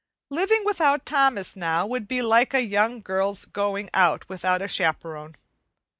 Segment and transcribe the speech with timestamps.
[0.31, 5.35] Living without Thomas now would be like a young girl's going out without a chaperone.